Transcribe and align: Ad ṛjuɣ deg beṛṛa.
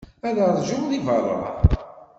Ad 0.27 0.37
ṛjuɣ 0.53 0.83
deg 0.91 1.01
beṛṛa. 1.07 1.41